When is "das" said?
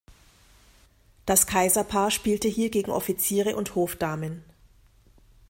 1.27-1.45